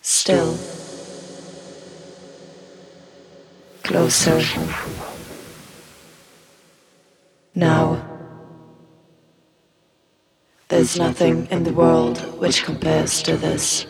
Still. 0.00 0.56
Closer. 3.82 4.40
Now. 7.54 8.02
There's 10.68 10.96
nothing 10.96 11.46
in 11.50 11.64
the 11.64 11.74
world 11.74 12.20
which 12.40 12.64
compares 12.64 13.22
to 13.22 13.36
this. 13.36 13.84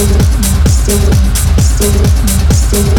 Still 0.00 0.08
with 0.16 0.40
me, 0.40 0.48
still 0.70 0.96
with 0.96 1.20
me, 1.20 1.60
still 1.60 1.92
with 1.92 2.24
me, 2.24 2.54
still 2.54 2.80
with 2.80 2.86
me. 2.86 2.89